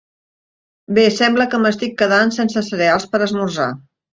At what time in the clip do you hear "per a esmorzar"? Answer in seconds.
3.13-3.73